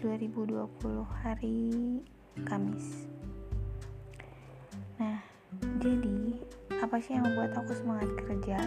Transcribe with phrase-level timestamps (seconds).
[0.00, 1.60] 2020 hari
[2.48, 3.10] Kamis.
[4.96, 5.20] Nah,
[5.82, 6.40] jadi
[6.80, 8.62] apa sih yang membuat aku semangat kerja?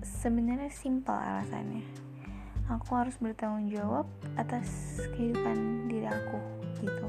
[0.00, 1.84] Sebenarnya simpel alasannya.
[2.72, 4.08] Aku harus bertanggung jawab
[4.40, 6.40] atas kehidupan diri aku
[6.80, 7.06] gitu.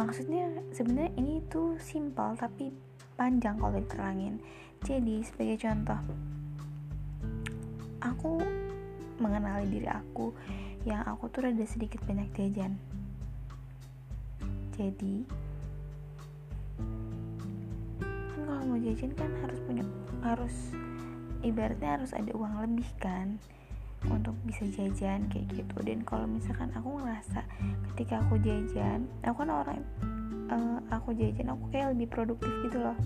[0.00, 2.72] Maksudnya sebenarnya ini tuh simpel tapi
[3.20, 4.40] panjang kalau diterangin.
[4.80, 6.00] Jadi sebagai contoh
[8.00, 8.40] Aku
[9.20, 10.32] mengenali diri aku
[10.88, 12.80] yang aku tuh rada sedikit banyak jajan.
[14.80, 15.28] Jadi
[18.00, 19.84] kan kalau mau jajan kan harus punya
[20.24, 20.54] harus
[21.44, 23.36] ibaratnya harus ada uang lebih kan
[24.08, 25.76] untuk bisa jajan kayak gitu.
[25.84, 27.44] Dan kalau misalkan aku ngerasa
[27.92, 29.80] ketika aku jajan aku kan orang
[30.48, 32.96] uh, aku jajan aku kayak lebih produktif gitu loh.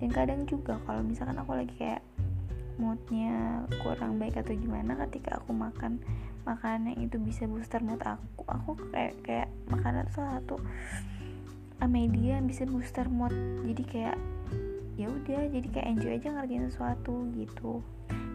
[0.00, 2.00] Dan kadang juga kalau misalkan aku lagi kayak
[2.78, 5.98] moodnya kurang baik atau gimana ketika aku makan
[6.48, 8.42] makanan itu bisa booster mood aku.
[8.48, 10.56] Aku kayak kayak makanan salah satu
[11.84, 13.36] media yang bisa booster mood.
[13.68, 14.16] Jadi kayak
[14.96, 17.84] ya udah jadi kayak enjoy aja ngerjain sesuatu gitu.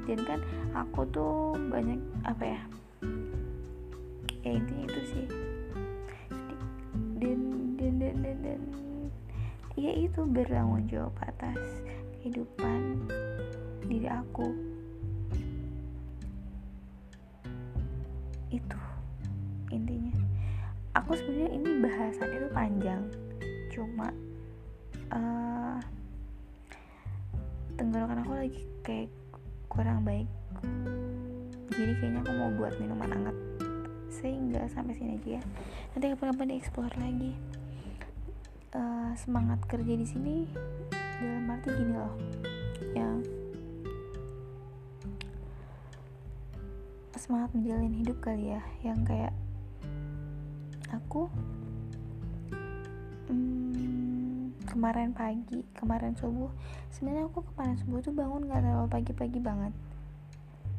[0.05, 0.39] Dan kan
[0.77, 1.97] aku tuh banyak
[2.29, 2.61] apa ya
[4.45, 5.25] ya intinya itu sih.
[7.17, 7.39] Dan
[7.79, 8.61] dan dan dan, dan
[9.73, 11.57] ya itu bertanggung jawab atas
[12.21, 13.09] kehidupan
[13.89, 14.72] diri aku
[18.53, 18.79] itu
[19.73, 20.13] intinya.
[20.93, 23.01] Aku sebenarnya ini bahasannya tuh panjang.
[23.73, 24.13] Cuma
[25.09, 25.81] uh,
[27.73, 29.09] tenggorokan aku lagi kayak
[29.65, 30.29] kurang baik.
[31.73, 33.37] Jadi kayaknya aku mau buat minuman hangat.
[34.13, 35.43] Sehingga sampai sini aja ya.
[35.97, 37.33] Nanti kapan-kapan dieksplor lagi.
[38.73, 40.45] Uh, semangat kerja di sini
[40.93, 42.13] dalam arti gini loh.
[42.93, 43.42] Yang
[47.23, 48.61] semangat menjalin hidup kali ya.
[48.83, 49.33] Yang kayak
[50.91, 51.31] aku
[53.31, 56.51] hmm, kemarin pagi kemarin subuh.
[56.91, 59.71] Sebenarnya aku kemarin subuh tuh bangun gak terlalu pagi-pagi banget.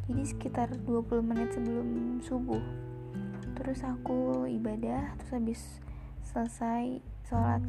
[0.05, 2.61] Jadi sekitar 20 menit sebelum subuh.
[3.57, 5.61] Terus aku ibadah terus habis
[6.29, 7.65] selesai sholat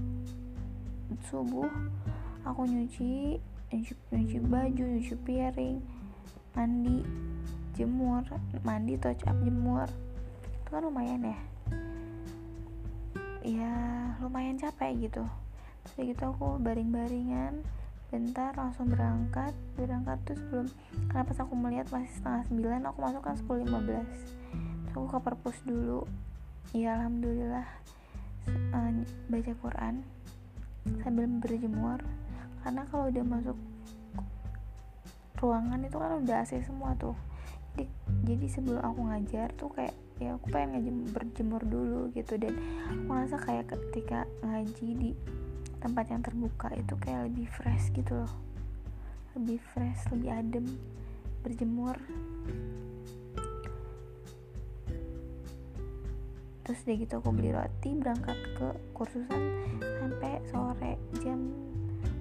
[1.31, 1.69] subuh
[2.43, 3.39] aku nyuci
[3.71, 5.77] nyuci, nyuci baju nyuci piring
[6.57, 6.99] mandi
[7.75, 8.23] jemur
[8.63, 9.87] mandi touch up jemur.
[10.63, 11.39] Itu kan lumayan ya.
[13.45, 13.73] Ya
[14.23, 15.23] lumayan capek gitu.
[15.85, 17.61] Terus gitu aku baring-baringan
[18.09, 19.51] bentar langsung berangkat.
[19.75, 20.67] Berangkat tuh sebelum
[21.11, 24.09] karena pas aku melihat masih setengah sembilan aku masuk kan sepuluh lima belas.
[24.95, 26.07] Aku ke perpus dulu.
[26.71, 27.67] Ya alhamdulillah
[28.71, 28.89] uh,
[29.27, 29.95] baca Quran
[31.03, 31.99] sambil berjemur.
[32.63, 33.57] Karena kalau udah masuk
[35.37, 37.13] ruangan itu kan udah AC semua tuh
[37.75, 37.91] jadi,
[38.23, 42.39] jadi sebelum aku ngajar tuh kayak ya aku pengen ngaji berjemur dulu gitu.
[42.39, 42.55] Dan
[42.87, 45.11] aku ngerasa kayak ketika ngaji di
[45.83, 48.33] tempat yang terbuka itu kayak lebih fresh gitu loh.
[49.35, 50.65] Lebih fresh lebih adem
[51.43, 51.99] berjemur.
[56.65, 59.41] Terus udah gitu aku beli roti berangkat ke kursusan
[60.01, 61.51] sampai sore jam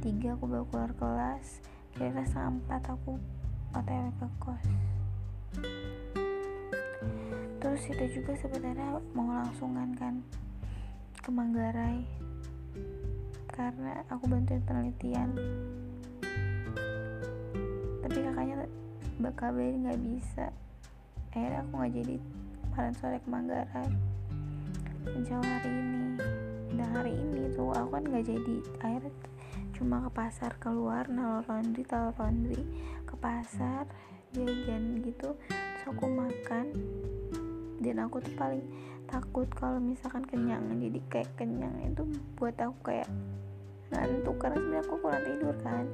[0.03, 1.63] 3 aku baru keluar kelas.
[1.95, 3.17] Kira-kira 4 aku
[3.75, 4.94] otw ke kos
[7.65, 10.21] terus itu juga sebenarnya mau langsungan kan
[11.17, 12.05] ke Manggarai.
[13.49, 15.33] Karena aku bantuin penelitian.
[18.05, 18.69] Tapi kakaknya
[19.33, 20.53] kabarin nggak bisa.
[21.33, 22.17] Akhirnya aku nggak jadi
[22.69, 23.89] kemarin sore ke Manggarai.
[25.17, 26.21] Insya hari ini.
[26.77, 28.57] Dan hari ini tuh aku kan nggak jadi.
[28.85, 29.13] Akhirnya
[29.73, 32.63] cuma ke pasar keluar nalor laundry taruh laundry
[33.09, 33.89] ke pasar
[34.35, 36.67] jajan gitu terus aku makan
[37.85, 38.65] dan aku tuh paling
[39.05, 40.65] takut kalau misalkan kenyang.
[40.73, 42.03] Jadi kayak kenyang itu
[42.41, 43.09] buat aku kayak
[43.93, 45.85] ngantuk karena sebenarnya aku kurang tidur kan.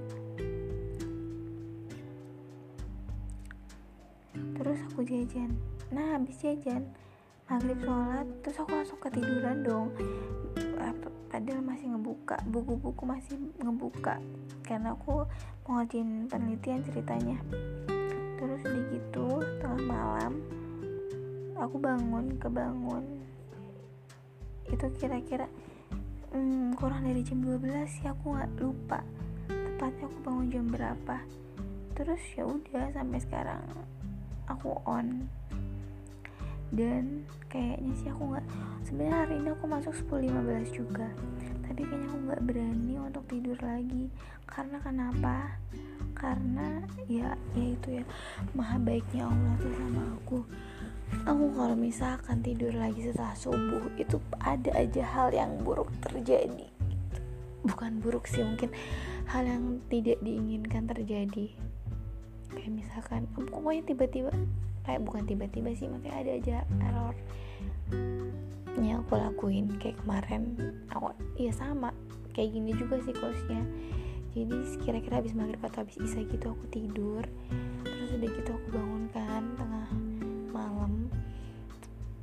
[4.56, 5.50] Terus aku jajan.
[5.90, 6.87] Nah habis jajan
[7.50, 9.90] maghrib sholat terus aku langsung ketiduran dong.
[11.31, 12.42] Padahal masih ngebuka.
[12.50, 14.19] Buku-buku masih ngebuka.
[14.66, 15.25] Karena aku
[15.66, 17.38] mau ngerjain penelitian ceritanya.
[18.34, 20.42] Terus di gitu tengah malam
[21.60, 23.04] aku bangun kebangun.
[24.72, 25.44] Itu kira-kira
[26.32, 29.04] hmm, kurang dari jam 12 sih aku nggak lupa.
[29.46, 31.16] Tepatnya aku bangun jam berapa.
[31.92, 33.62] Terus ya udah sampai sekarang
[34.48, 35.28] aku on.
[36.70, 38.46] Dan kayaknya sih aku nggak
[38.88, 41.08] sebenarnya hari ini aku masuk 10.15 juga.
[41.68, 44.08] Tapi kayaknya aku nggak berani untuk tidur lagi.
[44.48, 45.60] Karena kenapa?
[46.16, 48.04] Karena ya ya itu ya
[48.56, 50.40] maha baiknya Allah tuh sama aku
[51.26, 56.66] aku kalau misalkan tidur lagi setelah subuh itu ada aja hal yang buruk terjadi.
[57.66, 58.72] Bukan buruk sih mungkin
[59.28, 61.52] hal yang tidak diinginkan terjadi.
[62.50, 64.32] Kayak misalkan pokoknya tiba-tiba
[64.88, 67.16] kayak bukan tiba-tiba sih maksudnya ada aja error
[68.80, 69.76] yang aku lakuin.
[69.78, 70.42] Kayak kemarin
[70.90, 71.92] aku iya sama
[72.32, 73.62] kayak gini juga sih kosnya.
[74.30, 74.56] Jadi
[74.86, 77.26] kira-kira habis maghrib atau habis isa gitu aku tidur
[78.10, 79.00] terus udah gitu aku bangun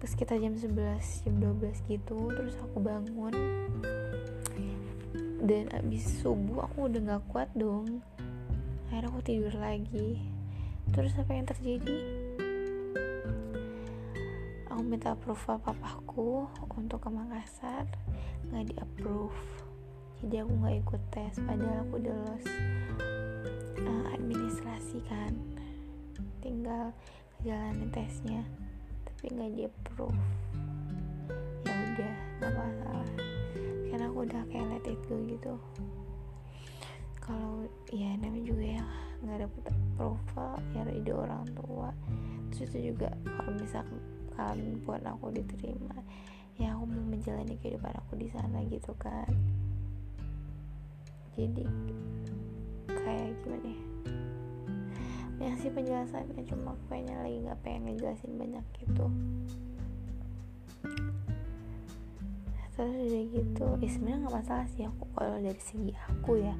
[0.06, 3.34] sekitar jam 11 jam 12 gitu terus aku bangun.
[5.42, 8.06] Dan abis subuh aku udah gak kuat dong.
[8.92, 10.22] Akhirnya aku tidur lagi.
[10.94, 12.00] Terus apa yang terjadi?
[14.70, 16.46] Aku minta approval papaku
[16.78, 17.90] untuk ke Makassar.
[18.54, 19.68] Nggak di approve
[20.18, 22.48] jadi aku nggak ikut tes padahal aku udah los
[23.86, 25.34] uh, administrasi kan.
[26.42, 26.90] Tinggal
[27.46, 28.42] jalanin tesnya
[29.18, 30.22] tapi nggak di approve.
[31.66, 33.10] Ya udah nggak masalah.
[33.90, 35.54] Karena aku udah kayak let it go gitu.
[37.18, 38.86] Kalau ya namanya juga ya
[39.26, 41.90] nggak dapet approval ya ide orang tua.
[42.54, 43.98] Terus itu juga kalau misalkan
[44.86, 45.98] buat aku diterima
[46.62, 49.26] ya aku mau menjalani kehidupan aku di sana gitu kan.
[51.34, 51.66] Jadi
[52.86, 53.82] kayak gimana ya
[55.38, 59.06] yang sih penjelasannya cuma kayaknya lagi nggak pengen ngejelasin banyak gitu.
[62.78, 66.54] Terus udah gitu ya sebenarnya nggak masalah sih aku kalau dari segi aku ya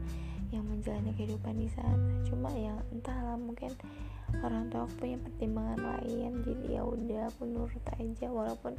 [0.54, 2.22] yang menjalani kehidupan di sana.
[2.26, 3.74] Cuma ya entahlah mungkin
[4.42, 8.28] orang tua aku punya pertimbangan lain jadi ya udah aku nurut aja.
[8.30, 8.78] Walaupun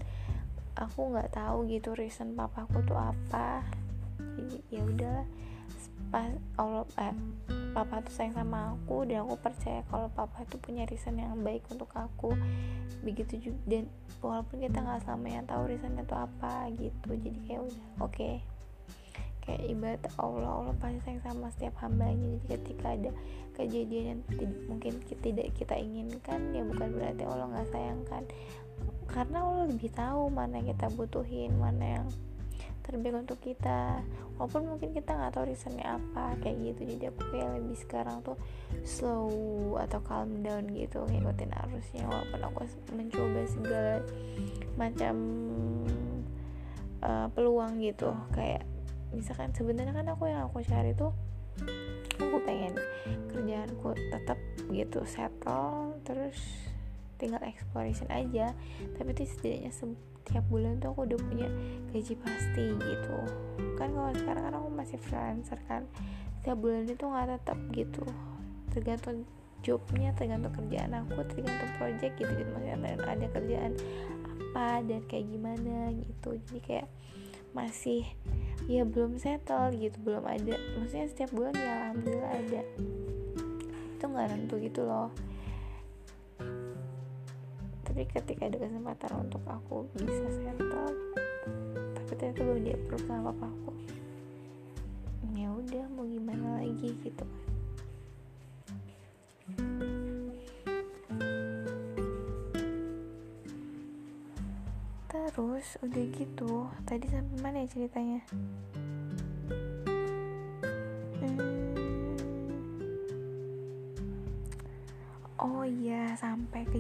[0.79, 3.67] aku nggak tahu gitu reason papaku tuh apa.
[4.39, 5.27] Jadi ya udahlah
[6.09, 7.15] pas Allah eh,
[7.77, 11.63] papa tuh sayang sama aku dan aku percaya kalau papa itu punya reason yang baik
[11.69, 12.35] untuk aku.
[13.05, 13.85] Begitu juga dan
[14.19, 18.15] walaupun kita nggak selamanya tahu reasonnya itu apa gitu jadi kayak udah oke.
[18.15, 18.37] Okay.
[19.49, 22.37] kayak ibarat Allah Allah pasti sayang sama setiap hambanya.
[22.37, 23.11] Jadi ketika ada
[23.57, 24.93] kejadian yang tidak, mungkin
[25.25, 28.23] tidak kita inginkan ya bukan berarti Allah nggak sayangkan.
[29.09, 32.07] Karena Allah lebih tahu mana yang kita butuhin mana yang
[32.89, 34.01] terbaik untuk kita.
[34.41, 36.97] Walaupun mungkin kita nggak tahu reasonnya apa kayak gitu.
[36.97, 38.41] Jadi aku kayak lebih sekarang tuh
[38.89, 39.29] slow
[39.77, 42.09] atau calm down gitu ngikutin arusnya.
[42.09, 42.61] Walaupun aku
[42.97, 43.95] mencoba segala
[44.81, 45.15] macam
[47.05, 48.09] uh, peluang gitu.
[48.33, 48.65] Kayak
[49.13, 51.13] misalkan sebenarnya kan aku yang aku cari tuh
[52.17, 52.73] aku pengen
[53.33, 54.39] kerjaanku tetap
[54.69, 56.39] gitu settle terus
[57.21, 58.57] tinggal exploration aja.
[58.97, 59.75] Tapi itu setidaknya
[60.29, 61.49] tiap bulan tuh aku udah punya
[61.91, 63.19] gaji pasti gitu.
[63.81, 65.89] Kan kalau sekarang kan aku masih freelancer kan
[66.39, 68.05] setiap bulan itu nggak tetap gitu.
[68.71, 69.25] Tergantung
[69.65, 72.51] jobnya tergantung kerjaan aku tergantung project gitu gitu.
[72.53, 73.73] Maksudnya ada kerjaan
[74.29, 76.39] apa dan kayak gimana gitu.
[76.47, 76.89] Jadi kayak
[77.57, 78.05] masih
[78.69, 80.55] ya belum settle gitu belum ada.
[80.79, 82.63] Maksudnya setiap bulan ya alhamdulillah ada.
[83.99, 85.11] Itu nggak nentu gitu loh
[87.89, 90.93] tapi ketika ada kesempatan untuk aku bisa settle
[91.97, 93.73] tapi ternyata belum di approve sama papaku.
[95.33, 97.25] Ya udah mau gimana lagi gitu
[105.39, 108.27] terus udah gitu tadi sampai mana ya ceritanya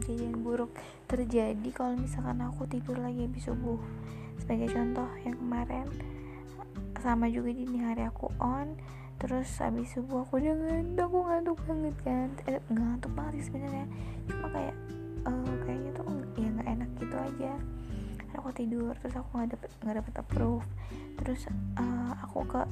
[0.09, 0.73] kejadian buruk
[1.05, 3.77] terjadi kalau misalkan aku tidur lagi habis subuh.
[4.41, 5.85] Sebagai contoh yang kemarin
[7.05, 8.73] sama juga di hari aku on
[9.21, 12.29] terus habis subuh aku udah ngantuk aku ngantuk banget kan.
[12.49, 13.85] Eh, ngantuk banget sih sebenarnya.
[14.33, 14.77] Cuma kayak
[15.29, 16.09] uh, kayaknya tuh
[16.41, 17.53] ya nggak enak gitu aja.
[18.41, 20.65] Aku tidur terus aku nggak dapet nggak dapet approve.
[21.21, 21.41] Terus
[21.77, 22.65] uh, aku ke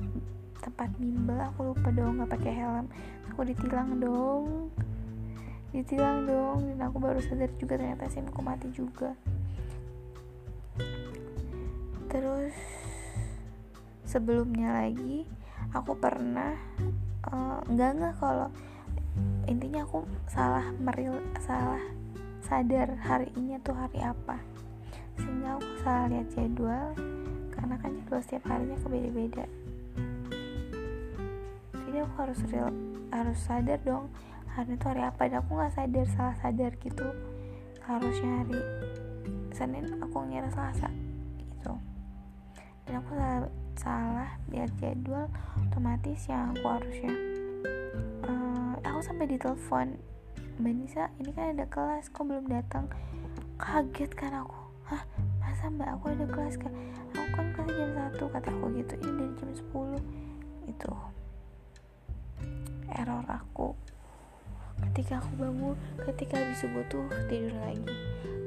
[0.64, 2.88] tempat bimbel aku lupa dong nggak pakai helm.
[3.28, 4.72] Aku ditilang dong
[5.76, 9.12] ditilang dong dan aku baru sadar juga ternyata SIMku mati juga.
[12.08, 12.56] Terus
[14.08, 15.28] sebelumnya lagi
[15.76, 16.56] aku pernah
[17.28, 18.48] uh, enggak kalau
[19.44, 21.84] intinya aku salah meril salah
[22.40, 24.40] sadar hari ini tuh hari apa.
[25.20, 26.96] Sehingga aku salah lihat jadwal
[27.52, 29.44] karena kan jadwal setiap harinya kebeda-beda
[31.96, 32.68] jadi aku harus real
[33.08, 34.12] harus sadar dong
[34.56, 37.04] hari itu hari apa dan aku nggak sadar salah sadar gitu.
[37.84, 38.60] Harusnya hari
[39.52, 40.88] Senin aku ngira Selasa
[41.36, 41.76] gitu.
[42.88, 45.28] Dan aku salah, salah lihat jadwal
[45.60, 47.12] otomatis yang aku harusnya
[48.24, 50.00] uh, aku sampai ditelepon
[50.56, 52.88] Mbak Nisa ini kan ada kelas kok belum datang?
[53.60, 54.56] Kaget kan aku.
[54.88, 55.04] Hah
[55.36, 56.72] masa mbak aku ada kelas kan?
[57.12, 58.94] Aku kan kelas jam satu kata aku gitu.
[59.04, 60.92] Ini dari jam 10 itu
[62.96, 63.76] error aku
[64.96, 65.76] ketika aku bangun
[66.08, 67.92] ketika habis subuh tuh tidur lagi.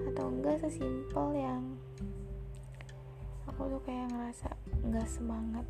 [0.10, 1.62] Atau enggak sesimpel yang
[3.46, 4.50] aku tuh kayak ngerasa
[4.82, 5.66] nggak semangat.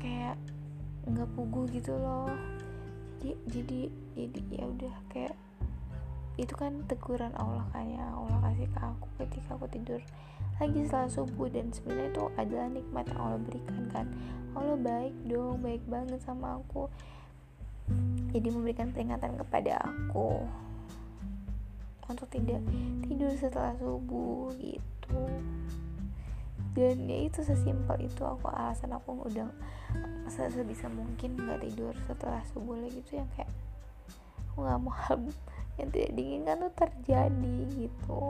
[0.00, 0.40] Kayak
[1.04, 2.32] nggak pugu gitu loh.
[3.20, 3.80] Jadi jadi
[4.16, 5.36] jadi ya udah kayak
[6.40, 8.08] itu kan teguran Allah kan ya.
[8.08, 10.00] Allah kasih ke aku ketika aku tidur
[10.56, 11.52] lagi setelah subuh.
[11.52, 14.08] Dan sebenarnya itu adalah nikmat yang Allah berikan kan.
[14.56, 16.88] Allah baik dong baik banget sama aku
[18.32, 20.44] jadi memberikan peringatan kepada aku
[22.08, 22.64] untuk tidak
[23.04, 25.20] tidur setelah subuh gitu.
[26.72, 29.50] Dan ya itu sesimpel itu aku alasan aku udah
[30.28, 33.00] sebisa mungkin nggak tidur setelah subuh lagi.
[33.04, 33.50] Tuh yang kayak
[34.52, 35.18] aku nggak mau hal
[35.76, 38.22] yang tidak diinginkan tuh terjadi gitu.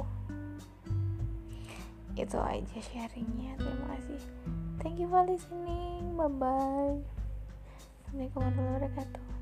[2.18, 3.54] Itu aja sharingnya.
[3.62, 4.20] Terima kasih.
[4.82, 6.18] Thank you for listening.
[6.18, 7.18] Bye bye
[8.08, 9.37] assalamualaikum warahmatullahi wabarakatuh